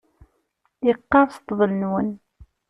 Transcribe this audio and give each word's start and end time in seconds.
Yeqqerṣ 0.87 1.33
ṭṭbel-nwen. 1.41 2.09